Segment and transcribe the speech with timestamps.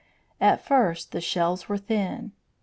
[0.39, 2.31] At first the shells were thin.